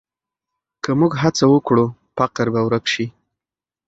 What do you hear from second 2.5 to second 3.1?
به ورک شي.